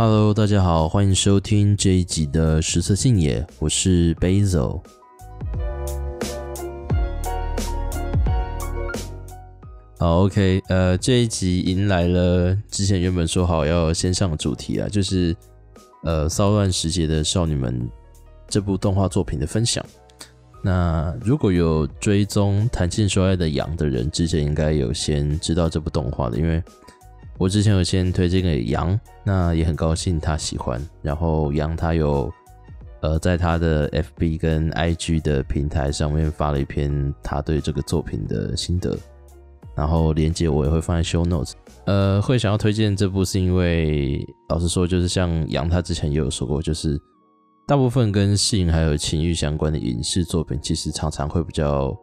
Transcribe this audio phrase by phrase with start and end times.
[0.00, 4.80] Hello，大家好，欢迎收听这一集的食色性也，我是 Basil。
[9.98, 15.34] 好，OK，呃，这一集迎来了之前原本说好要先上的主题啊，就是
[16.04, 17.90] 呃骚乱时节的少女们
[18.46, 19.84] 这部动画作品的分享。
[20.62, 26.62] 那如果有追踪谈情说爱的羊的人，之前应该有先知道这部动画的，因为。
[27.38, 30.84] 我之前有先推荐给杨，那也很高兴他喜欢。
[31.02, 32.30] 然后杨他有
[33.00, 38.98] 呃在他的 FB 跟 IG 的平台上面发了一篇他对这个作品的心得，
[39.76, 41.52] 然后链接我也会放在 Show Notes。
[41.86, 47.00] 呃，会想要推荐这部是因为老实说，就是像杨他之前也有说过，就是
[47.68, 51.96] 大部分跟性还有情欲相关的影视作品，其实常常会比较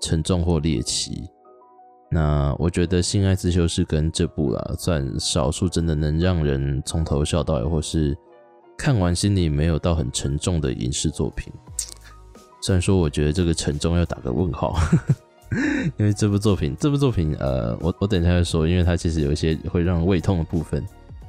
[0.00, 1.24] 沉重或猎奇。
[2.10, 8.16] 那我觉得《性爱自修室》跟这部啦，算少数真的能让人从头笑到尾，或是
[8.78, 11.52] 看完心里没有到很沉重的影视作品。
[12.62, 14.74] 虽然说，我觉得这个沉重要打个问号，
[15.98, 20.82] 因为这部作品，这部作品，呃，我我等一下再说，因为它其实有一些会让胃痛的部分，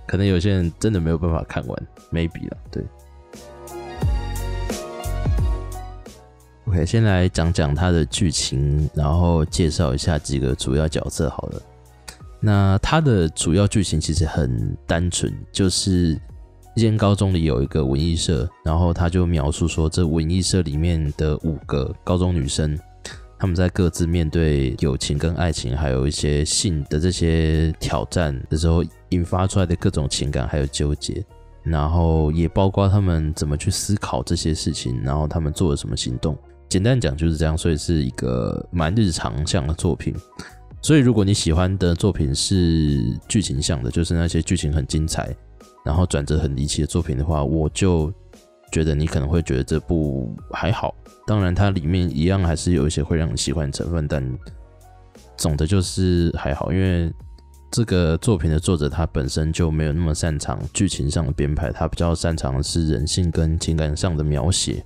[0.08, 2.84] 可能有些人真的没有办法看完，maybe 啦，对。
[6.70, 11.60] OK，先来讲讲它的剧情，然后介绍一下几个主要角色好了。
[12.40, 16.16] 那它的主要剧情其实很单纯，就是
[16.76, 22.78] 一间高中里有一个文艺社，然后他就描述说，这文艺社里面的五个高中女生，
[23.40, 31.26] 她们在各自面对友情跟爱情，还有一些性的这些挑战的时候，引发出来的各种情感还有纠结，
[31.64, 36.38] 然后也包括他们怎么去思考这些事情，然后他们做了什么行动。
[36.70, 40.16] 简单讲就是这样，所以是一个蛮日常向的作品。
[40.82, 45.36] 所以如果你喜欢的作品是剧情向的，就是那些剧情很精彩，
[45.84, 48.14] 然后转折很离奇的作品的话，我就
[48.72, 50.96] 觉得你可能会觉得这部还好。
[51.26, 54.40] 当然，它里面一样还是有一些会让你喜欢的成分，但
[55.36, 56.72] 总的就是还好。
[56.72, 57.12] 因为
[57.72, 64.86] 这个作品的作者他本身就没有那么擅长剧情上的编排，他比较擅长的是人性跟情感上的描写。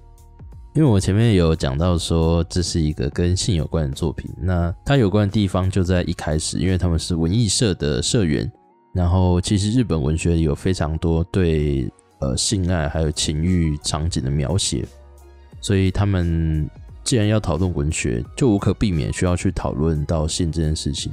[0.75, 8.51] 因为我前面有讲到说，这是一个跟性有关的作品，那它有关的地方就在一开始，因为他们是文艺社的社员，
[8.91, 11.87] 然后其实日本文学里有非常多对
[12.21, 14.83] 呃性爱还有情欲场景的描写，
[15.61, 16.67] 所以他们
[17.03, 21.11] 既然要讨论文学，就无可避免需要去讨论到性这件事情。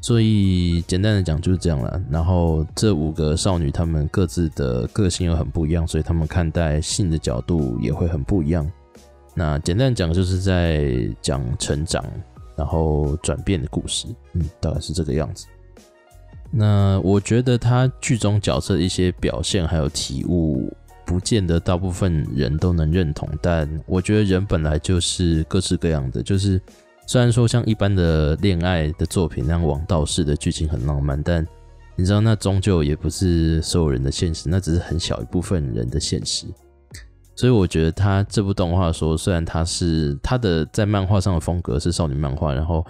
[0.00, 2.00] 所以简单的讲就是这样了。
[2.08, 8.70] 然后这五个少女她们各自的个性又很不一样，所以她们看待性的角度也会很不一样。
[9.34, 12.04] 那简单讲就是在讲成长，
[12.56, 14.06] 然后转变的故事。
[14.34, 15.46] 嗯，大概是这个样子。
[16.50, 20.72] 那我觉得他剧中角色一些表现还有体悟，
[21.04, 23.28] 不见得大部分人都能认同。
[23.42, 26.60] 但我觉得人本来就是各式各样的，就是。
[27.08, 31.42] 虽然说像一般的恋爱的作品那样王道式的剧情很浪漫，但
[31.96, 36.44] 你知道那终究也不是所有人的现实，那只是很小一部分人的现实。
[37.34, 42.84] 所以我觉得他这部动画说，虽然他是他的在漫画上的风格是少女漫画，然后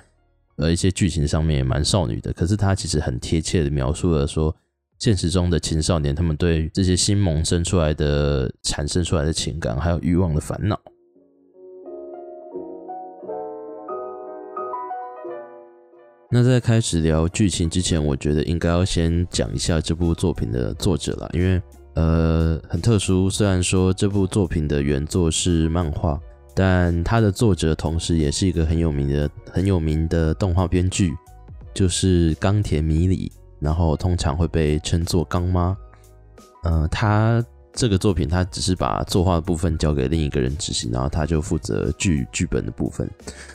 [0.56, 4.52] 呃一些剧情上面也蛮少女的，可是他其实很贴切的描述了说
[4.98, 10.76] 现实中的青少年他们对这些新萌生出来的产生出来的情感还有欲望的烦恼。
[16.30, 21.60] 那在开始聊剧情之前，我觉得应该要先讲一下这部作品的作者了，因为
[21.94, 26.20] 呃很特殊，虽然说这部作品的原作是漫画，
[26.54, 31.14] 但它的作者同时也是一个很有名的、很有名的动画编剧，
[31.72, 35.76] 就是冈田美里，然后通常会被称作冈妈，
[36.64, 37.42] 呃，他。
[37.72, 43.08] 这个作品，他只是把作画的部分交给另一个人执行，然后他就负责剧剧本的部分。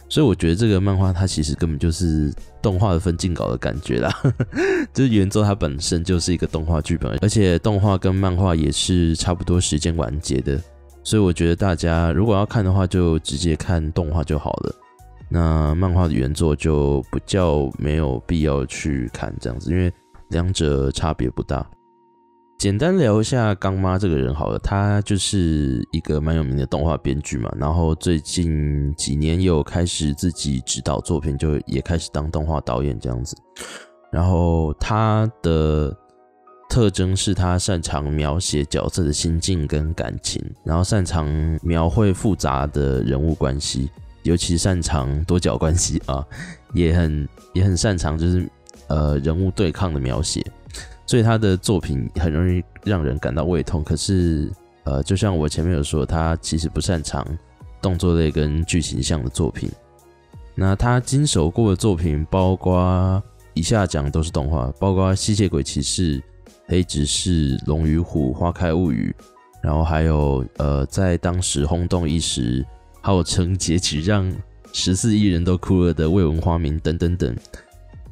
[0.07, 2.31] 所以我觉得这个漫画它其实根本就是
[2.62, 4.13] 动画的分镜稿的感觉啦，
[4.94, 10.62] 就是原作它本身就是一个动画剧本，而且动画跟漫画也是差不多时间完结的。
[11.04, 14.75] 所以我觉得大家如果要看的话，就直接看动画就好了。
[15.27, 19.92] 那漫画的原作就比较没有必要去看这样子，因为
[20.30, 21.68] 两者差别不大。
[22.63, 33.36] 简单聊一下刚妈这个人好了，他就是一个蛮有名的动画编剧嘛，然后最近几年又开始自己指导作品，就也开始当动画导演这样子。
[34.10, 35.94] 然后他的
[36.69, 41.27] 特征是他擅长描写角色的心境跟感情，然后擅长
[41.62, 43.89] 描绘复杂的人物关系，
[44.21, 46.25] 尤其擅长多角关系啊，
[46.74, 48.50] 也很也很擅长就是
[48.88, 50.42] 呃人物对抗的描写。
[51.05, 53.83] 所以他的作品很容易让人感到胃痛。
[53.83, 54.51] 可是，
[54.83, 57.25] 呃，就像我前面有说，他其实不擅长
[57.81, 59.69] 动作类跟剧情向的作品。
[60.55, 63.21] 那他经手过的作品，包括
[63.53, 66.19] 以下讲都是动画，包括《吸血鬼骑士》、
[66.67, 69.13] 《黑执事》、《龙与虎》、《花开物语》，
[69.61, 72.65] 然后还有呃，在当时轰动一时，
[73.01, 74.31] 号称结局让
[74.71, 77.35] 十四亿人都哭了的《未闻花名》等等等。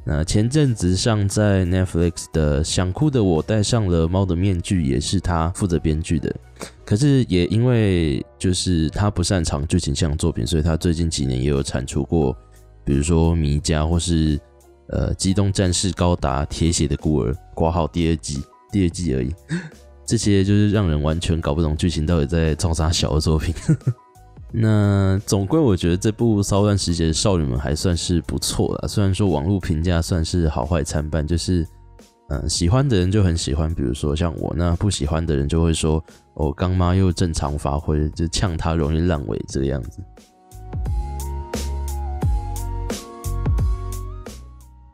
[0.04, 6.34] 那前阵子上在 Netflix 的《想哭的我戴上了猫的面具》也是他负责编剧的，
[6.84, 12.36] 可是也因为就是他不擅长剧情向作品，所以他最近几年也有产出过，
[12.84, 14.36] 比如说《迷家》或是
[14.88, 19.32] 呃《机动战士高达铁血的孤儿》挂号第二季，第二季而已，
[20.04, 23.54] 这些就是让人完全搞不懂剧情到底在冲啥小的作品。
[24.54, 31.66] 那总归我觉得这部《骚乱时节的少女们》还算是不错啦，虽然说网络评价算是好坏参半，就是
[32.28, 36.04] 嗯喜欢的人就很喜欢，比如说像我，那不喜欢的人就会说
[36.34, 40.02] 哦，刚妈又正常发挥，就呛他容易烂尾这个样子。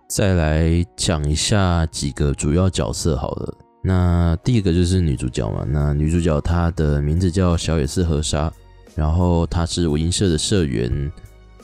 [0.08, 8.52] 再来讲一下几个主要角色好了，那第一个就是女主角嘛，那女主角她的名字叫小野寺和沙。
[8.98, 11.12] 然后他是文音社的社员，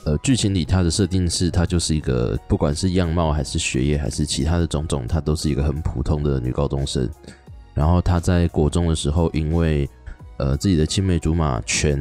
[0.05, 7.09] 呃，剧情里他的设定是，他就是一个不管是样貌还是学业还是其他的种种，她都是一个很普通的女高中生。
[7.73, 9.85] 然后她在国中的时候，因为
[10.37, 11.99] 呃自己的青梅竹马拳，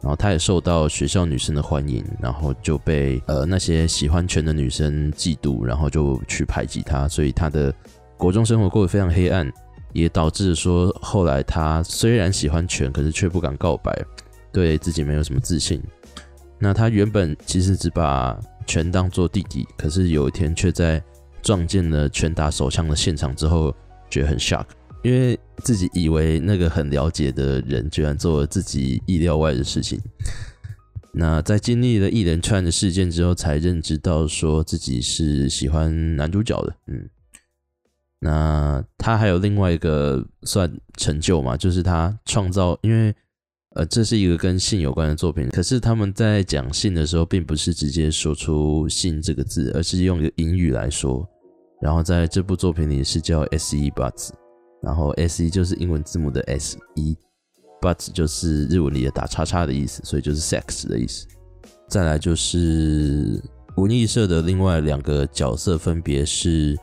[0.00, 7.74] 然后她也受到学校女生的欢迎，然后就被呃那些喜欢拳的女生嫉妒，然后就去排挤她，所以她的
[8.16, 9.52] 国中生活过得非常黑暗，
[9.92, 13.92] 也导致说后来她虽然喜欢拳，可是却不敢告白。
[14.52, 15.82] 对自己没有什么自信，
[16.58, 21.02] 那他原本其实只把拳当做弟弟，可是有一天却在
[21.42, 23.74] 撞见了拳打手枪的现场之后，
[24.10, 24.64] 觉得很 shock，
[25.02, 30.00] 因为自己以为那个很了解的人，居然做了自己意料外的事情。
[31.12, 36.76] 那在经历了一连串的事件之后，才认知到说自己是喜欢男主角的。
[36.86, 37.08] 嗯，
[38.18, 43.14] 那他还有另外一个算成就嘛，就是他创造，因为。
[43.74, 51.28] 呃，这是一个跟性有关的作品，可是他们在讲性的时候，并不是直接说出“性”这个字，而是用一个隐语来说。
[51.80, 54.30] 然后在这部作品里是叫 S E Buts，
[54.82, 61.26] 然后 “S E” 就是英文字母的 S E，Buts 就是日文里的打叉叉的意思，所以就是 “sex” 的意思。
[61.88, 63.40] 再来就是
[63.76, 66.76] 文艺社的另外两个角色，分别是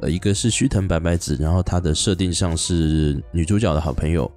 [0.00, 4.30] 呃，一个是须藤白白子，然后她的设定上是女主角的好朋友。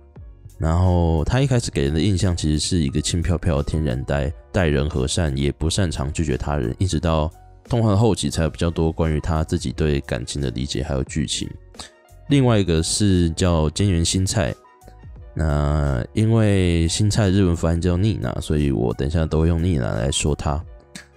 [0.58, 6.76] 然后他一开始给人的印象其实是一个轻飘飘的天然呆，待人和善，也不擅长拒绝他人。
[6.80, 7.32] 一直到
[7.70, 11.48] 动画的后期才有比较多关于他自己对感情的理解，还有剧情。
[12.30, 14.54] 另外一个是叫菅原新菜，
[15.36, 20.60] 那因为新菜日文发音叫妮娜，所以我等下都会用妮娜来说她。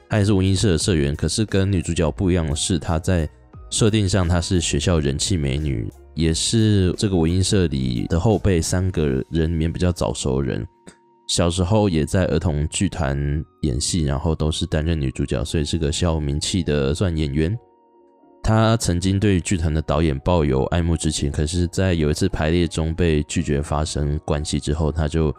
[0.08, 3.26] 她也是文音社的社员，可是跟女主角不一样的是，她在
[3.70, 5.90] 设定上她是学校人气美女。
[6.14, 10.66] 也是这个文音社里的后辈三个人里面比较早熟的人，
[11.28, 13.16] 小时候也在儿童剧团
[13.62, 17.56] 演戏，然后都是担任女主角，所以是个小有名气的算演员。
[18.42, 25.32] 他曾经对剧团的导演抱有爱慕之情，可是，在有一次排练中被拒绝发生关系之后，他就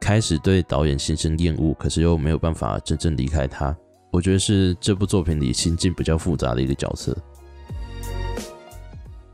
[0.00, 3.76] 开始对导演心生厌恶，可是又没有办法真正离开他。
[4.10, 7.14] 我觉得是这部作品里心境比较复杂的一个角色。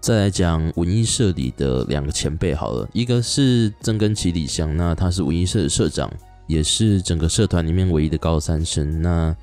[0.03, 6.13] 再来讲文艺社里的两个前辈好了，一个是曾根崎李香，那他是文艺社的社长，
[6.49, 9.01] 也是整个社团里面唯一的高三生。
[9.01, 9.35] 那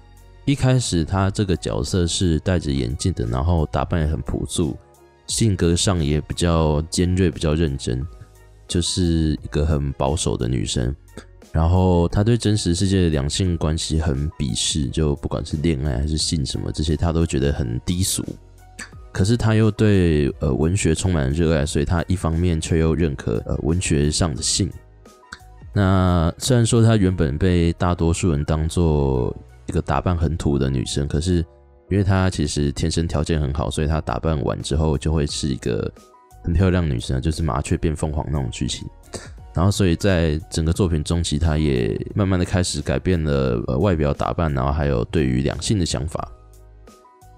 [0.43, 4.77] 一开始他这个角色是戴着眼镜的，然后打扮也很朴素，
[5.27, 8.05] 性格上也比较尖锐，比较认真，
[8.67, 10.93] 就是一个很保守的女生。
[11.53, 18.25] 然后她对真实世界的两性关系很鄙视，就不管是恋爱还是性什么这些，她都觉得很低俗。
[19.11, 24.69] 可是他又对呃文学充满了热爱，所以他一方面却又认可呃文学上的性。
[25.73, 29.35] 那虽然说他原本被大多数人当做
[29.67, 31.45] 一个打扮很土的女生，可是
[31.89, 35.91] 因为她其实天生条件很好，所以她打扮完之后就会是一个
[36.43, 38.87] 很漂亮女生，就是麻雀变凤凰那种剧情。
[39.55, 46.31] 然后所以在整个作品中期，她也慢慢的开始改变了呃外表打扮，然后还有对于两性的想法。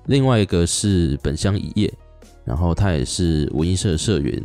[0.05, 1.93] 另外一个是本乡一叶，
[2.45, 4.41] 然后他也是文艺社的社员。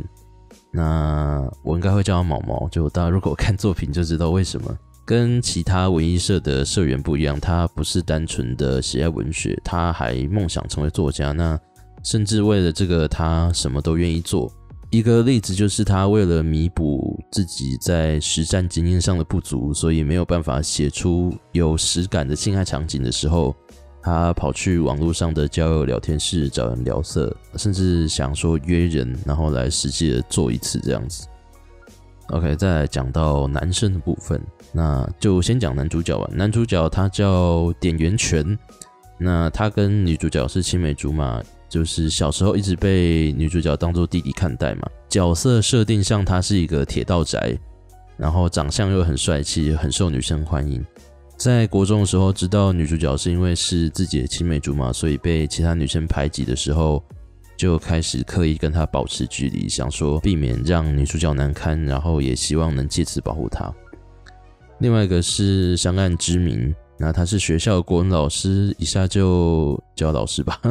[0.71, 4.77] 那我应该会叫他毛毛，就大家如果看作品就知道为什么。
[5.05, 11.31] 跟其他文艺社的社员不一样，他不是单纯的喜爱文学，他还梦想成为作家。
[11.31, 11.57] 那
[12.03, 14.51] 甚至为了这个他什么都愿意做。
[14.89, 23.55] 一个例子就是他为了弥补自己在实战经验上的不足，所以没有办法写出有实感的性爱场景的时候，
[24.01, 31.27] 他跑去网络上的交友聊天室找人聊色，甚至想说约人，然后来实际的做一次这样子。
[32.29, 36.29] OK，再来讲到男生的部分，那就先讲男主角吧。
[36.33, 38.57] 男主角他叫点元泉，
[39.17, 44.89] 那他跟女主角是青梅竹马，就是小时候一直被女主角当做弟弟看待嘛。
[45.07, 47.57] 角色设定上，他是一个铁道宅，
[48.17, 50.85] 然后长相又很帅气，很受女生欢迎。
[51.37, 57.03] 在国中的时候，知道女主角是因为是自己的青梅竹马，所以被其他女生排挤的时候。
[57.55, 63.73] 就开始刻意跟她保持距离，想说避免让女主角难堪，然后也希望能借此保护她。
[64.77, 70.61] 另外一个是相岸之名，那他是学校的国文老师，一下就叫老师吧。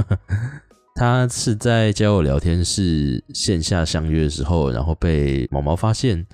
[0.94, 6.24] 他是在交友聊天室线下相约的时候，然后被毛毛发现，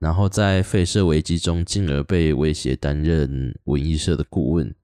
[0.00, 4.74] 然后在废社危机中，进而被威胁担任文艺社的顾问，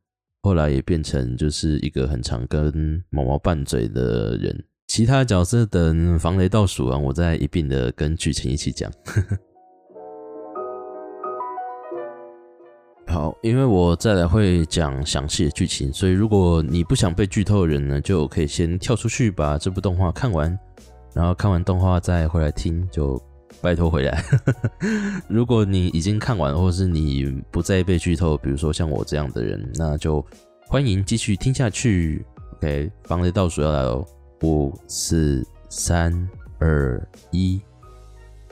[0.42, 4.64] 后来也变成就是一个很常跟毛毛拌嘴的人。
[4.86, 8.92] 其他角色等防雷倒数完，我再一并的跟剧情一起讲。
[13.08, 20.58] 好，因为我再来会讲详细的剧情，所以如果你不想被剧透的人呢，就可以先跳出去把这部动画看完，
[21.14, 23.18] 然后看完动画再回来听，就
[23.60, 24.24] 拜托回来。
[25.28, 30.24] 如果你已经看完，或是你不再被剧透，比如说像我这样的人，那就
[30.66, 32.24] 欢迎继续听下去。
[32.54, 34.06] OK，防雷倒数要来喽。
[34.42, 37.60] 五四三二一，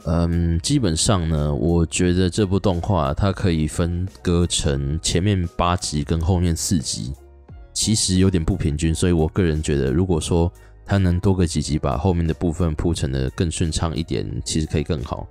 [0.07, 7.13] 嗯，基本上呢，我觉得这部动画它可以分割成前面八集跟后面四集，
[7.73, 10.51] 其实有点不平均，所以我个人觉得，如果说
[10.85, 15.27] 它能多个几集把后面的部分铺成得更顺畅一点，其实可以更好。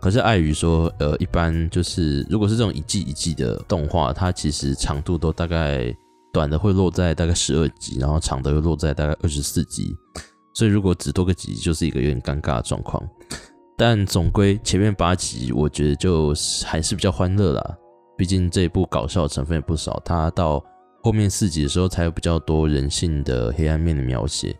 [0.00, 5.94] 可是碍于说，呃，一般就是如果是这种一季一季的动画，它其实长度都大概。
[6.32, 9.96] 短的会落在大概十二集，然后长的又落在大概二十四集，
[10.54, 13.02] 所以如果只多个几集，就是一个有点尴尬的状况。
[13.76, 16.32] 但总归前面八集，我觉得就
[16.64, 17.76] 还是比较欢乐啦。
[18.16, 20.64] 毕竟这一部搞笑成分也不少，它到
[21.02, 24.56] 后面四集的时候才有比较多人性的黑暗面的描写。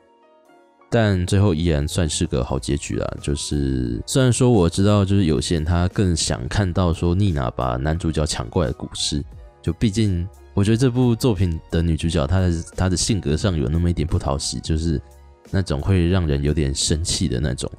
[0.90, 3.06] 但最后依然算是个好结局啦。
[3.22, 9.24] 就是虽然说我知道，就是有些人他更想看到说妮娜把男主角抢过来的故事，
[9.62, 10.28] 就毕竟。
[10.52, 15.00] 我觉得这部作品的女主角，她的她的性格上有那么一点不讨喜，就是
[15.48, 17.70] 那种会让人有点生气的那种。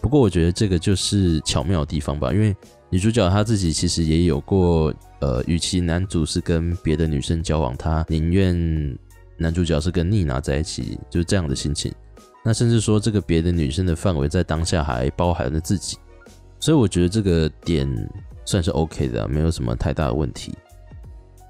[0.00, 2.54] 不过我觉得这个就是巧妙的地方吧，因为
[2.88, 8.96] 女主角她自己其实也有过，呃，与其男主是跟别的女生交往，她宁愿
[9.36, 11.92] 男主角是跟妮娜在一起，就是这样的心情。
[12.44, 15.96] 那甚至说这个别的女生的范围在当下还包含了自己，
[16.58, 17.88] 所以我觉得这个点
[18.44, 20.52] 算是 OK 的，没有什么太大的问题。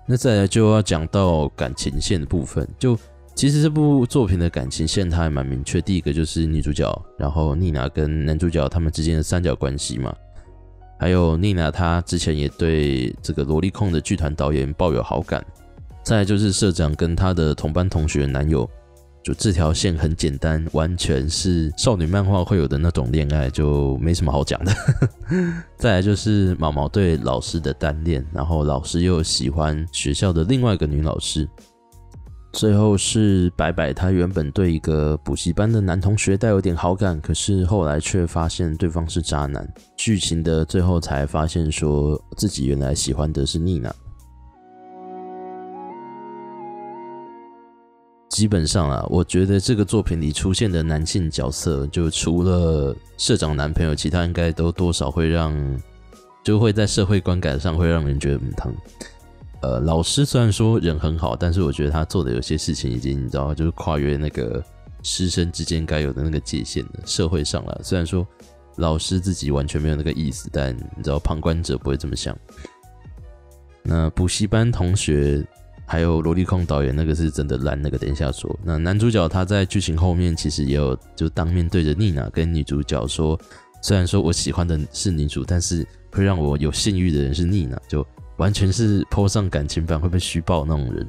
[0.07, 2.99] 那再来就要讲到感情线的部分，就
[3.35, 5.81] 其实这部作品的感情线它还蛮明确。
[5.81, 10.15] 第一个就是女主角，然后妮娜跟男主角他们之间的三角关系嘛，
[10.99, 15.43] 还有妮娜她之前也对这个萝莉控的剧团导演抱有好感。
[16.03, 18.69] 再就是社长跟他的同班同学男友。
[19.23, 24.73] 就这条线很简单，完全是少女漫画会有的那种恋爱，就没什么好讲的。
[25.79, 31.49] 再来就是毛毛对老师的单恋，然后老师又喜欢学校的另外一个女老师。
[32.53, 39.67] 最后是白白，他原本对一个补习班的男同学带有点好感，可是后来却发现对方是渣男。
[39.97, 43.91] 剧情的最后才发现说自己原来喜欢的是妮娜。
[48.33, 55.55] 基本上啊，我觉得这个作品里出现的男性角色，就除了社长男朋友，其他应该都多少会让，
[56.43, 58.75] 就会在社会观感上会让人觉得很疼。
[59.61, 64.65] 呃，老师虽然说人很好，但是我觉得他做的有些事情已经，你知道，就是跨越那个
[65.03, 67.01] 师生之间该有的那个界限了。
[67.05, 68.27] 社会上了，虽然说
[68.77, 72.35] 老师自己完全没有那个意思，但你知道，旁观者不会这么想。
[73.83, 75.47] 那补习班同学。
[75.93, 78.59] 还有萝莉控导演那个是真的烂，那个等一下说。
[78.65, 83.39] 那男主角他在剧情后面其实也有就当面对着妮娜跟女主角说，
[83.83, 88.07] 虽然说我喜欢的是女主，但是会让我有性欲的人是妮娜，就
[88.39, 91.07] 完全是 po 上感情版会被虚报那种人。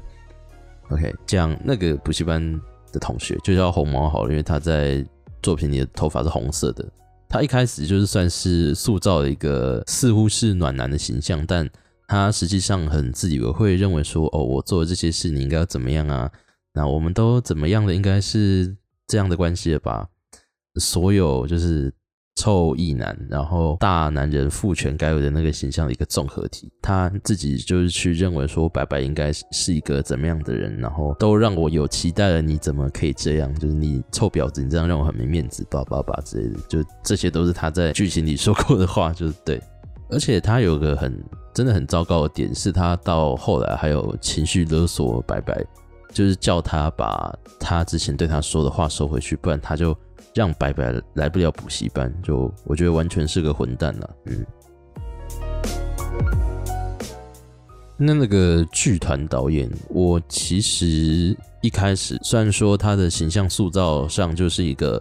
[0.89, 2.61] OK，讲那个补习班
[2.91, 5.01] 的同学就叫红毛好了，因为他在
[5.41, 6.85] 作品里的头发是红色的。
[7.29, 11.69] 他一开始就是算是塑造了一个似乎是暖男的形象，但。
[12.13, 16.29] 他实际上很自以为会，认为说：“哦，我做的这些事，你应该要怎么样啊？
[16.73, 17.95] 那我们都怎么样的？
[17.95, 18.75] 应该是
[19.07, 20.07] 这样的关系了吧？
[20.75, 21.91] 所有就是。
[22.35, 33.53] 臭意男，然后大男人父权该有的那个形象的一个综合体，他自己就是去认为说白白应该是一个怎么样的人，然后都让我有期待了，你怎么可以这样？
[33.59, 39.61] 就是你臭婊子，你这样让我很没面子，叭叭叭之类的，就这些都是他在剧情里说过的话，就是对。
[40.13, 41.21] 而且他有个很
[41.53, 45.61] 真的很糟糕的点，是他到后来还有情绪勒索白白，
[46.13, 49.93] 就是叫他把他之前对他说的话收回去，不然他就。
[50.35, 54.09] 让白白来不了补习班，就我觉得完全是个混蛋了。
[54.25, 54.43] 嗯，
[57.95, 64.99] 那那个剧团导演，我其实一开始虽然说他的形象塑造上就是一个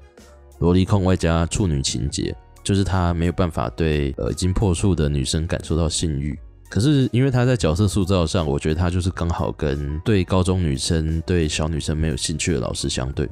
[0.58, 6.38] 萝莉控外加处女情节，就是他没有办法对呃已经破处的女生感受到性欲，
[6.68, 13.28] 可是因为他在角色塑造上，我觉得他就是刚好跟对高中女生、对小女生没有兴趣的老师相对。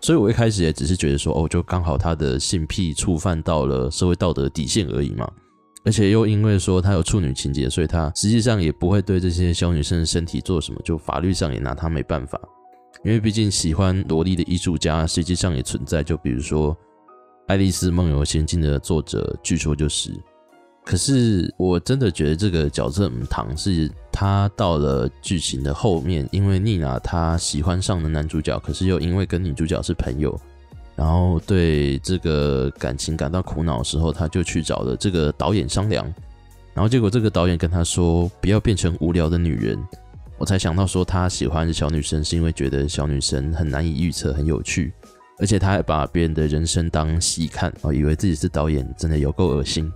[0.00, 5.28] 所以，我一开始也只是觉得说，哦，就刚好他的性癖触犯到了社会道德底线而已嘛。
[5.84, 12.40] 而且又因为说他有处女情节，所以他实际上也不会对这些小女生的身体做什么，就法律上也拿他没办法。
[13.04, 16.72] 因为毕竟喜欢萝莉的艺术家实际上也存在，就比如说
[17.46, 20.10] 《爱丽丝梦游仙境》的作者，据说就是。
[20.82, 30.38] 可是我真的觉得这个角色母汤是他到了剧情的后面，因为妮娜她喜欢上了男主角，可是又因为跟女主角是朋友，
[30.94, 36.04] 然后对这个感情感到苦恼的时候，他就去找了这个导演商量，
[36.72, 39.82] 然后结果这个导演跟他说不要变成无聊的女人，
[40.38, 44.92] 我才想到说他喜欢小女生是因为觉得小女生很难以预测，很有趣，
[45.38, 49.92] 而且他还把别人的人生当戏看，哦，以为自己是导演，真的有够恶心。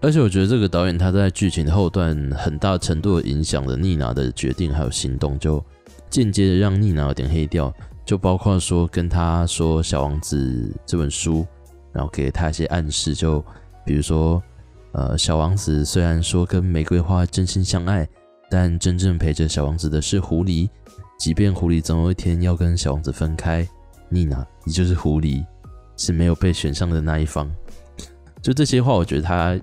[0.00, 5.62] 而且我觉得这个导演他在剧情的后段很大程度影响了妮娜的决定还有行动，就
[6.08, 7.70] 间接的让妮娜有点黑掉，
[8.06, 11.46] 就包括说跟他说《小王子》这本书，
[11.92, 13.44] 然后给他一些暗示，就
[13.84, 14.42] 比如说，
[14.92, 18.08] 呃，小王子虽然说跟玫瑰花真心相爱，
[18.48, 20.70] 但真正陪着小王子的是狐狸，
[21.18, 23.68] 即便狐狸总有一天要跟小王子分开，
[24.10, 25.42] 妮娜，你就是狐狸，
[25.96, 27.50] 是没有被选上的那一方。
[28.42, 29.58] 就这些话，我觉得他。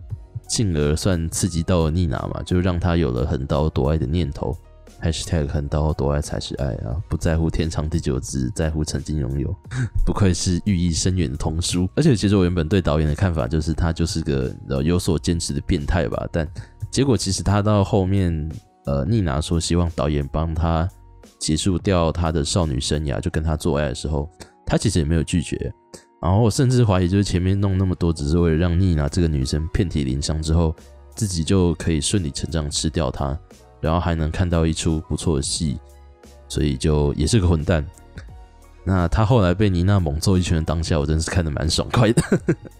[0.47, 4.57] 进而算刺激到了妮娜嘛，就让她有了横刀夺爱的念头。
[5.01, 9.53] #hashtag 横刀夺爱才是爱啊，不在乎天长地久，只在乎曾经拥有。
[10.05, 11.89] 不愧是寓意深远的童书。
[11.97, 16.47] 而且其实我原本对导演的看法就是他就是个呃有所坚持的变态吧，但
[16.89, 18.49] 结果其实他到后面，
[18.85, 20.87] 呃，妮娜说希望导演帮他
[21.39, 24.29] 结束掉他的少女生涯，就跟他做爱的时候，
[24.65, 25.73] 他其实也没有拒绝。
[26.21, 30.75] 然后我甚至怀疑，就是前面弄那么多，只是为了让妮娜这个女生遍体鳞伤之后，
[31.15, 33.37] 自己就可以顺理成章吃掉她，
[33.79, 35.79] 然后还能看到一出不错的戏，
[36.47, 37.85] 所以就也是个混蛋。
[38.83, 42.23] 那他后来被妮娜猛揍一拳的当下，我真是看得蛮爽快的。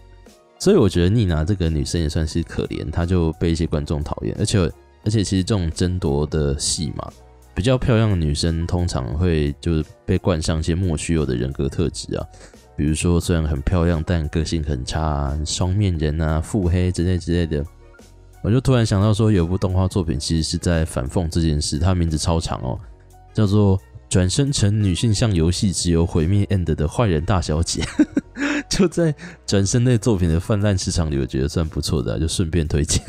[0.58, 4.58] 所以我觉得妮娜这个女生也算是可怜，她就被一些观众讨厌，而且
[5.04, 7.08] 而且其实这种争夺的戏嘛，
[7.58, 12.24] 比较漂亮的女生通常会就是被冠上一些莫须有的人格特质啊。
[12.76, 17.66] 比如说，虽然很漂亮，但个性很差，双面人啊、腹黑之类之类的。
[18.44, 22.78] 我就突然想到说，有部动画作品其实是在反讽这件事，它名字超长哦，
[23.34, 23.76] 叫做
[24.08, 27.82] 《转身成女性向游戏只有毁灭 end 的坏人大小姐》。
[28.70, 29.12] 就在
[29.44, 33.02] 转身类作品的泛滥市场里，我觉得算不错的，就顺便推荐。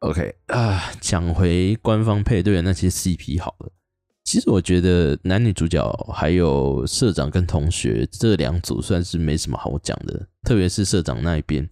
[0.00, 3.72] OK 啊，讲回官方配对的那些 CP 好了。
[4.24, 11.66] 其实我觉得男女主角还有社长跟同学这两组算是没什么好讲的，特别是社长那一边，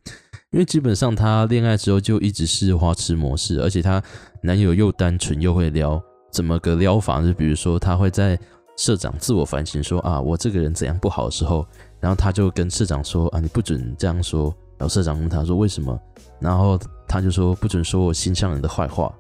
[0.51, 4.03] 因为基本上他恋爱之后就一直是花痴模式，而且他
[4.43, 7.23] 男友又单纯又会撩，怎么个撩法？
[7.23, 8.37] 就比如说他会在
[8.77, 11.65] 社长自我反省说啊，我这个人怎样不好的时候，
[12.01, 14.53] 然后他就跟社长说啊，你不准这样说。
[14.79, 15.97] 然后社长问他说为什么？
[16.41, 16.77] 然后。
[17.09, 19.15] 他就说不准说我心上人的坏话，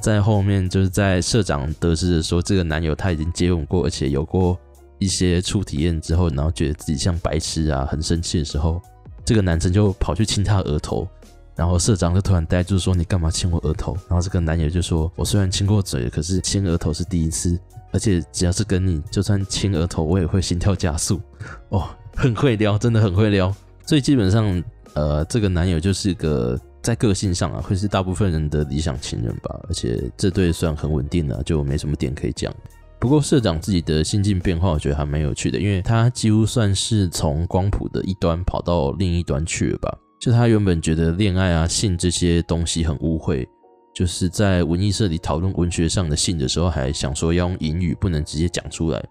[0.00, 4.58] 在后面就是在社长得知的说这个男友他已经接吻过，而且有过
[4.98, 8.80] 一些初体验之后，然后觉得自己像白痴啊，很生气的时候，
[9.24, 11.06] 这个男生就跑去亲他额头，
[11.54, 13.94] 然后社长就突然呆住说你干嘛亲我额头？
[14.08, 17.58] 然后这个男友就说我虽然亲过嘴，可是亲额头是第一次，
[17.92, 21.20] 而且只要是跟你，就算亲额头我也会心跳加速。
[21.68, 23.54] 哦，很会撩，真的很会撩，
[23.86, 24.62] 所以基本上
[24.94, 26.58] 呃这个男友就是个。
[26.82, 32.52] 在个性上啊，会是大部分人的理想情人吧，而且这对算很稳定了，就没什么点可以讲。
[32.98, 39.98] 不过社长自己的心境变化，我觉得还蛮有趣的，因为他几乎算是从光谱的一端跑到另一端去了吧。
[40.20, 43.44] 就他原本觉得恋爱啊、性这些东西很污秽，
[43.92, 49.04] 就是在文艺社里讨论文学上的性的时候，还想说要用隐语，不能直接讲出来。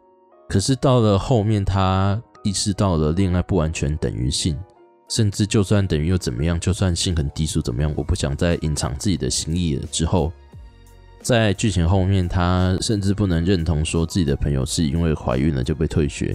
[0.47, 4.57] 可是到了后面，他意识到了恋爱不完全等于性，
[5.11, 6.57] 甚至就算等于又怎么样？
[6.57, 7.93] 就算性很低俗怎么样？
[7.97, 9.85] 我不想再隐藏自己的心意了。
[9.91, 10.31] 之后，
[11.21, 16.27] 在剧情后面，他甚至不能认同说自己的朋友是因为怀孕了就被退学，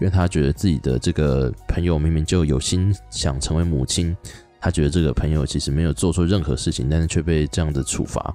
[0.00, 4.16] 因为他觉得自己的这个朋友明明就有心想成为母亲，
[4.58, 8.34] 他觉得这个朋友其实没有做错任何事情，但是却被这样的处罚。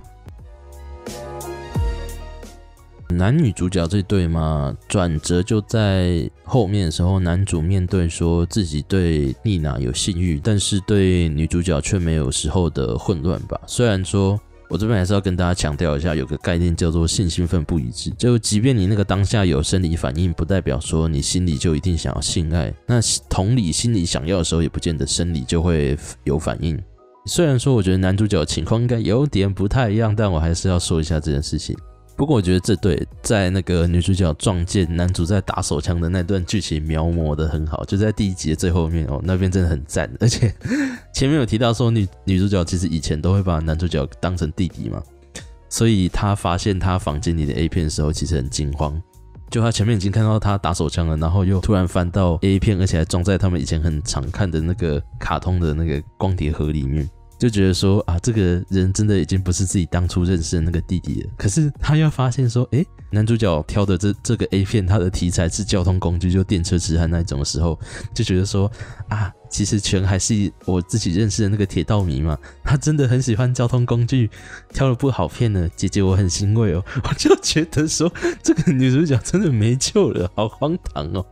[3.09, 13.59] 男女主角这对嘛，转折就在后面的时候，男主面对说自己对丽娜有性欲，但是对女主角却没有时候的混乱吧。
[13.65, 14.37] 虽然说
[14.69, 22.73] 我这边还是要跟大家强调一下，有个概念叫做性兴奋不一致，就即便你那个当下有生理反应，不代表说你心里就一定想要性爱。
[22.85, 26.77] 那同理，心里想要的时候，也不见得生理就会有反应。
[27.25, 31.73] 虽然说我觉得男主角情况应该有点不太一样，但我还是要说一下这件事情。
[32.17, 40.11] 不过我觉得这对在那个女主角撞见男主在打手枪的那段剧情描摹的很好，就在第一集的最后面哦，那边真的很赞。
[40.19, 40.51] 而且
[41.13, 44.99] 前面有提到说女女主角其实以前都会把男主角当成弟弟嘛，
[45.69, 48.99] 所以他发现他房间里的 A 片的时候其实很惊慌，
[49.51, 57.07] 就他前面已经看到他打手枪了，然后又突然翻到 A 片，而且还装在他们以前很常看的那个卡通的那个光碟盒里面。
[57.37, 61.29] 就觉得说啊，这个人真的已经不是自己当初认识的那个弟弟了。
[61.37, 67.79] 可是他又发现说，诶，男主角挑的这这个 A 片，他的题材是交通工具，就电车痴汉那一种的时候，
[68.13, 68.71] 就觉得说
[69.07, 72.37] 啊，其实全还是我自己认识的那个铁道迷嘛。
[72.63, 74.29] 他真的很喜欢交通工具，
[74.73, 75.69] 挑了部好片呢。
[75.75, 76.83] 姐姐，我很欣慰哦。
[77.03, 81.25] 我就觉得说，这个女主角真的没救了，好荒唐哦。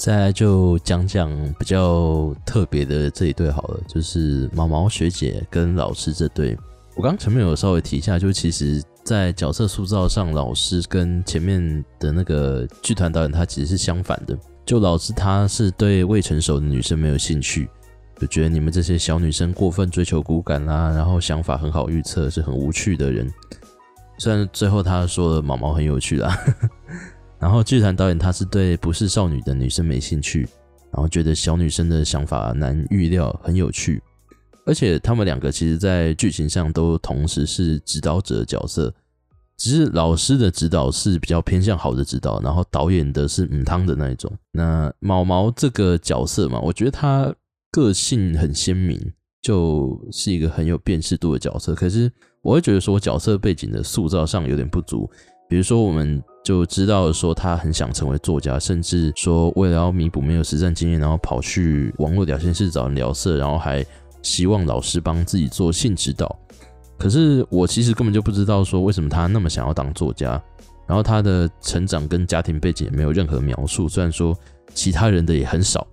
[0.00, 6.56] 再来就讲讲比较特别的这一对好了，就是毛毛学姐跟老师这对。
[6.96, 14.34] 我刚前面有稍微提一下，就其实在角色塑造上，老师跟前面的那个剧团导演他其实是相反的。
[14.64, 17.68] 就老师他是对未成熟的女生没有兴趣，
[18.18, 23.30] 就觉得你们这些小女生过分追求骨感啦，然后想法很好预测，是很无趣的人。
[24.16, 26.34] 虽然最后他说了毛毛很有趣啦。
[27.40, 30.46] 然后剧团导演他是对不是少女的女生没兴趣，
[30.92, 34.02] 然后觉得小女生的想法难预料，很有趣，
[34.66, 38.92] 而且他们两个其实在剧情上都同时是指导者的角色，
[39.56, 44.30] 只是老师的指导是比较偏向好的指导，然后导演的是母汤的那一种。
[44.52, 47.34] 那毛毛这个角色嘛，我觉得他
[47.72, 49.00] 个性很鲜明，
[49.40, 51.74] 就是一个很有辨识度的角色。
[51.74, 55.10] 可是我会觉得说角色背景的塑造上有点不足，
[55.48, 56.22] 比如说我们。
[56.42, 63.84] 就知道说他很想成为作家，甚至说为了要弥补没有实战经验，然后跑去网络聊天室找人聊色，然后还
[64.22, 66.38] 希望老师帮自己做性指导。
[66.98, 70.42] 可是我其实根本就不知道说为什么他那么想要当作家，
[70.86, 73.88] 然后他的成长跟家庭背景也没有任何描述。
[73.88, 74.36] 虽然说
[74.74, 75.86] 其他人的也很少，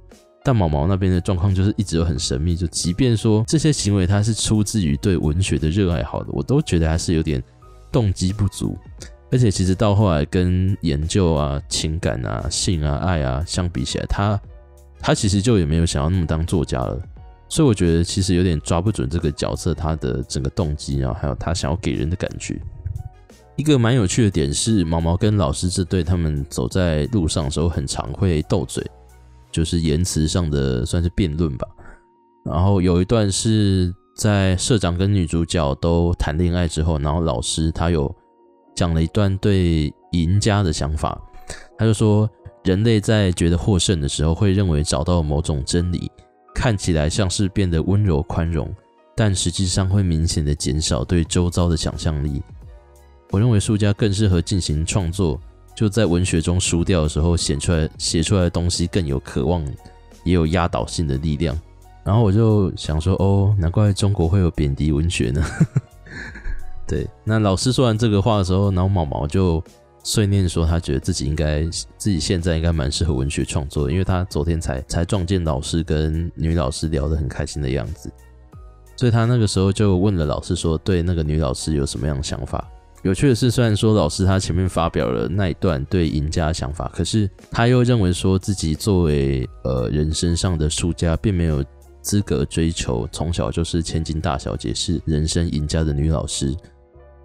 [0.43, 2.55] 但毛毛那边的状况就是一直都很神秘。
[2.55, 7.43] 就即便说这些行为他是出自于对文学的热爱好的，我都觉得还是有点
[7.91, 8.77] 动机不足。
[9.29, 14.39] 而且其实到后来跟研究啊、情感啊、性啊、爱啊相比起来，他
[15.01, 16.97] 他其实就也没有想要那么当作家了。
[17.49, 22.57] 所以我觉得其实有点抓不准这个角色他的整个动机，然后还有他想要给人的感觉。
[23.57, 28.81] 一个蛮有趣的点是，毛毛跟老师这对他们走在路上的时候，很常会斗嘴，
[29.51, 31.67] 就是言辞上的算是辩论吧。
[32.45, 38.15] 然后有一段是在社长跟女主角都谈恋爱之后，然后老师他有。
[38.77, 41.19] 讲了一段对赢家的想法，
[41.79, 42.29] 他就说，
[42.63, 46.11] 人类在觉得获胜的时候，会认为找到某种真理，
[46.53, 48.71] 看起来像是变得温柔宽容，
[49.15, 52.39] 但实际上会明显的减少对周遭的想象力。
[53.31, 55.41] 我认为输家更适合进行创作，
[55.75, 59.65] 就在文学中输掉的时候，写出来写出来的东西更有渴望，
[60.23, 61.59] 也有压倒性的力量。
[62.03, 65.43] 然后我就想说，哦，难怪中国会有贬低文学呢。
[66.87, 69.61] 对，那老师说完这个话的时候，然后毛毛就
[70.03, 71.63] 碎念说，他觉得自己应该，
[71.97, 78.09] 自己现在应该蛮适合文学创作，因为他昨天才才撞见老师跟女老师聊得很开心的样子，
[78.95, 82.65] 所以他那个时候就问了老师说，对那个女老师有什么样的想法？
[83.03, 91.63] 有趣的是，虽然说老师他前面发表了那一段对赢家的想法，可是他又认为说自己作为呃人生上的输家，并没有
[92.01, 96.55] 资格追求从小就是千金大小姐是人生赢家的女老师。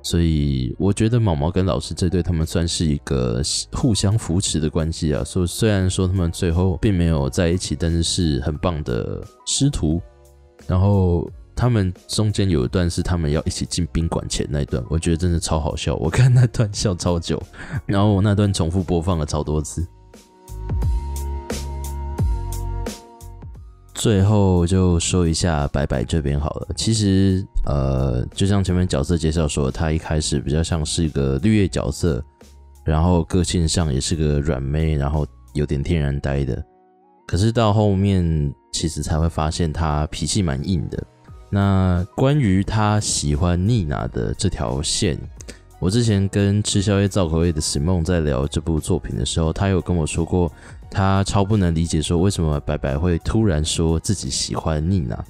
[0.03, 3.41] 所以我觉得毛毛跟老师这对他们算是一个
[3.73, 5.23] 互相扶持的关系啊。
[5.23, 10.01] 所以虽然说他们最后并没有在一起，但是是很棒的师徒。
[10.67, 17.43] 然后他们中间有一段是他们要一起进宾馆前那一段，我觉得真的超好笑，我看那段笑超久，
[17.85, 19.87] 然后我那段重复播放了超多次。
[23.95, 32.25] 最后就说一下白白这边好了，其实呃，就像前面角色介绍说，他一开始比较像是一个绿叶角色，
[32.85, 36.65] 然后个性上也是个软妹，然后有点天然呆的。
[37.27, 41.03] 可是到后面，其实才会发现他脾气蛮硬的。
[41.51, 45.19] 那关于他喜欢妮娜的这条线，
[45.83, 50.51] 我之前跟吃宵夜造口业的 Simon 在聊这部作品的时候，他有跟我说过。
[50.89, 55.25] 他超不能理解，说为什么白白会突然说自己喜欢妮娜，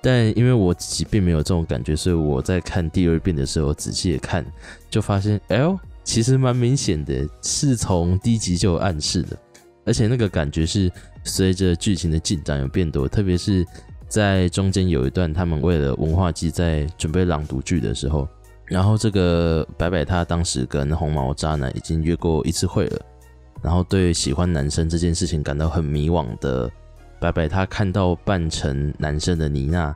[0.00, 4.46] 但因为我自己并没有这种感觉，所以我在看第二遍的时候仔细的看，
[4.88, 9.36] 就发现，哎呦，其实蛮明显的，是从第一集就有暗示的，
[9.84, 10.90] 而且那个感觉是
[11.24, 13.66] 随着剧情的进展有变多，特别是
[14.08, 18.26] 在中间有一段他们为了文化祭在准备朗读剧的时候，
[18.66, 23.00] 然后这个白白他当时跟红毛渣男已经约过一次会了。
[23.62, 26.70] 然后对喜欢男生这件事情感到很迷惘的
[27.20, 29.94] 白白，他看到扮成男生的妮娜，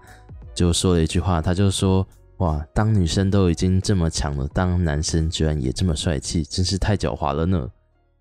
[0.55, 2.07] 就说了一句话，他就说
[2.39, 7.69] ：“哇，当女生都已经这么强了，当男生居然也这么帅气，真是太狡猾了呢。”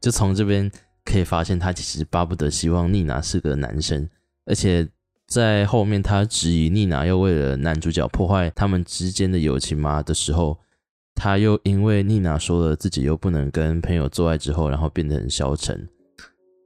[0.02, 0.72] 就从这边
[1.04, 4.10] 可以发现，他其实巴不得希望妮娜是个男生，
[4.48, 4.88] 而且
[5.28, 10.58] 在后面他质疑妮娜又为了男主角破坏他们之间的友情吗的时候。
[11.18, 15.88] 他又因为妮娜说了自己又不能跟朋友做爱之后，然后变得很消沉。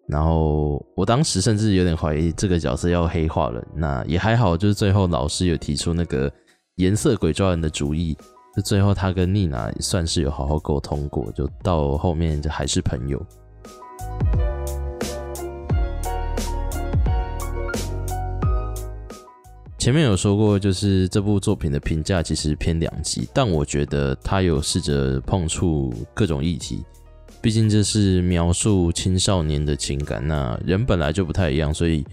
[0.07, 3.63] 然后我当时甚至有点怀疑这个角色要黑化了。
[3.75, 6.29] 那也还好，就是最后老师有提出那个
[6.77, 8.17] 颜色鬼抓人的主意，
[8.55, 13.23] 就最后他跟妮娜算是有好好沟通过，就到后面就还是朋友。
[19.79, 26.83] 前面有说过，就是这部作品的评价其实偏两极，但我觉得他有试着碰触各种议题。
[27.41, 32.05] 毕竟这是描述青少年的情感，那人本来就不太一样，所以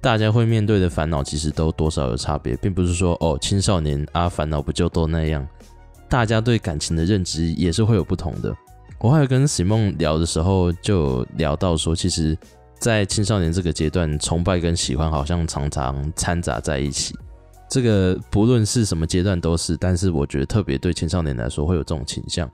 [0.00, 5.46] 大家会面对的烦恼其实都多少有差别，并不是说哦，青少年啊烦恼不就都那样。
[6.08, 8.56] 大家对感情的认知也是会有不同的。
[8.98, 12.36] 我还有跟喜梦聊的时候，就聊到说，其实。
[12.80, 17.14] 在青少年这个阶段，崇拜跟喜欢好像常常掺杂在一起。
[17.68, 22.50] 这个不论是什么阶段都是，但是我觉得特别对青少年来说会有这种倾向。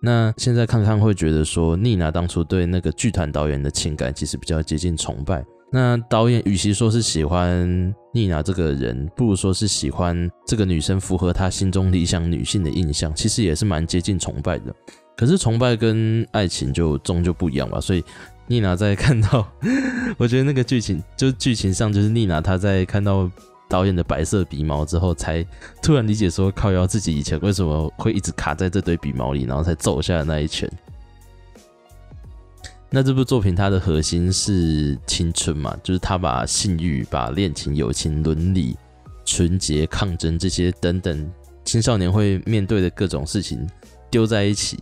[0.00, 5.44] 那现在看看会觉得说，妮娜当初对那个剧团导演的情感其实比较接近崇拜。
[5.72, 14.72] 那导演与其说是喜欢妮娜这个人，不如说是喜欢这个女生符合他心中理想女性的印象，其实也是蛮接近崇拜的。
[15.16, 18.04] 可是崇拜跟爱情就终究不一样吧，所以。
[18.48, 19.46] 妮娜在看到，
[20.16, 23.30] 我觉得那个剧情就剧情上就是妮娜她在看到
[23.68, 25.44] 导演的白色鼻毛之后，才
[25.82, 30.70] 突然理解说靠腰自己以前为什么会一直卡在这堆鼻毛里，然后才揍下的那一拳。
[32.88, 38.76] 那这部作品它的核心是青春嘛，就是他把性欲、把恋情、友情、伦理、
[39.24, 41.28] 纯洁、抗争这些等等
[41.64, 43.68] 青少年会面对的各种事情
[44.08, 44.78] 丢在一起，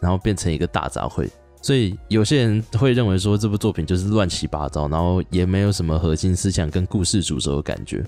[0.00, 1.30] 然后变成一个大杂烩。
[1.64, 8.04] 所以有些人会认为说这部作品就是乱七八糟，然后也没有什么核心思想跟故事主轴的感觉。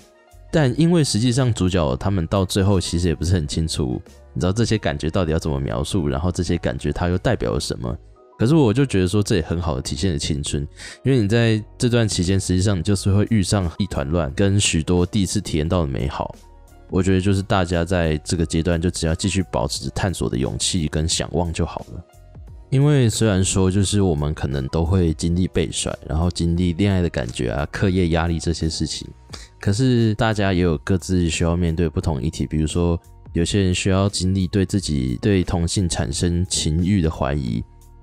[0.53, 3.99] 但因为实际上主角他们到最后其实也不是很清楚，
[4.35, 7.97] 你知道这些感觉到底要怎么描述，然后这些感觉它又代表了什么。
[8.38, 10.62] 可是我就觉得说这也很好的体现了青春，
[11.03, 16.37] 因为你在这段期间实际上你就是会遇上一团乱，跟许多第一次体验到的美好。
[16.90, 22.05] 我觉得就是大家在这个阶段就只要继续保持着探索的勇气跟想望就好了。
[22.71, 29.09] 因为虽然说，就是我们可能都会经历被甩，然后经历恋爱的感觉啊、课业压力这些事情，
[29.61, 32.45] 可是大家也有各自需要面对不同议题。
[32.45, 33.01] 比如说，
[33.33, 37.63] 有些人需要经历对自己对同性产生情欲的怀疑，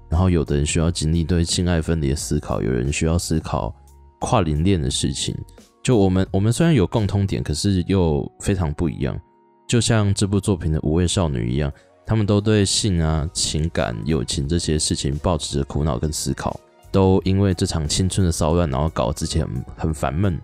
[0.09, 3.75] 然后有的人需要经历对性爱分离的思考，有人需要思考
[4.19, 5.35] 跨龄恋的事情。
[5.83, 9.19] 就我们，我们虽然有共通点，可是又非常不一样。
[9.67, 11.69] 就像这部作品的五位少女一样。
[12.05, 16.59] 他们都对性啊、情感、友情这些事情抱持着苦恼跟思考，
[16.91, 20.39] 都因为这场青春的骚乱，然后搞得自己很很烦闷，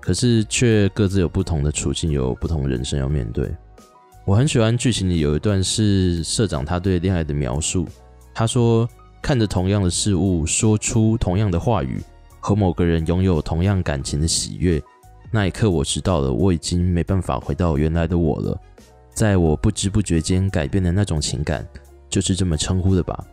[0.00, 3.54] 可是却各自有不同的处境，有不同人生要面对。
[4.24, 7.86] 我很喜欢剧情里有一段是社长他对恋爱的描述，
[8.34, 8.88] 他说
[9.22, 12.02] ：“看着同样的事物，说出同样的话语，
[12.40, 14.82] 和某个人拥有同样感情的喜悦，
[15.30, 18.58] 那一刻我知道了，我已经没办法回到原来的我了。”
[19.14, 21.66] 在我不知不觉间改变的那种情感，
[22.10, 23.24] 就是这么称呼的吧。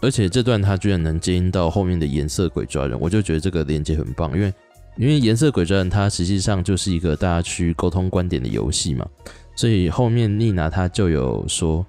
[0.00, 4.36] 而且这段他居然能接应到后面的颜色鬼抓人，我就觉得这个连接很棒。
[4.36, 4.52] 因为
[4.96, 9.08] 因为颜色鬼抓人它实际上就是一个大家去沟通观点的游戏嘛，
[9.54, 11.86] 所以后面妮娜她就有说，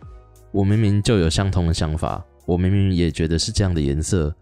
[0.51, 4.33] 我明明就有相同的想法，我明明也觉得是这样的颜色，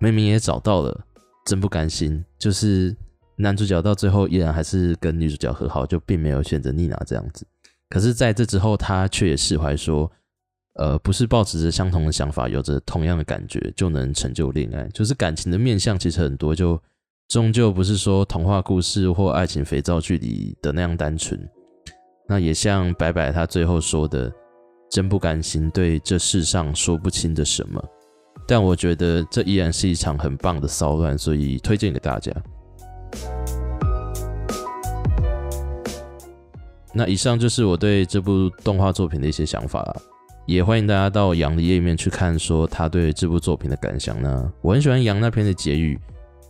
[0.00, 1.00] 明明也找到了，
[1.46, 2.22] 真不甘心。
[2.36, 2.94] 就是
[3.36, 7.46] 男主角到最后依然还是跟女主角和好，就并没有选择妮娜这样子。
[7.88, 10.10] 可是在这之后，他却也释怀说，
[10.74, 16.80] 呃，不是抱持着相同的想法，有着同样的感觉就能成就恋爱，就是感情的面向其实很多就。
[17.26, 21.40] 终究不是说童话故事或爱情肥皂剧里的那样单纯。
[22.28, 24.30] 那也像白白他最后说的
[24.92, 27.82] ：“真不甘心对这世上说不清的什么。”
[28.46, 32.30] 但我觉得这依然是一场很棒的骚乱，所以推荐给大家。
[36.94, 40.02] 那以上就是我对这部动画作品的一些想法了，
[40.46, 44.52] 也欢迎大家到杨的页面去看，说他对这部作品的感想呢。
[44.62, 45.98] 我很喜欢杨那篇的结语。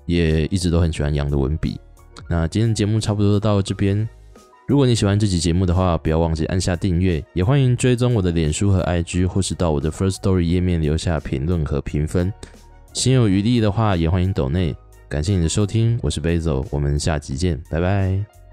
[0.07, 1.81] 也一直都很喜欢杨的文笔。
[2.29, 4.07] 那今天的节目差不多到这边。
[4.69, 12.31] 如果你喜欢这期节目的话，不要忘记按下订阅，也欢迎追踪我的脸书和 IG，或是到我的 First Story 页面留下评论和评分。
[12.93, 14.77] 心有余力的话，也欢迎抖内。
[15.09, 18.44] 感谢你的收听，我是 Basil，我们下集见，拜拜。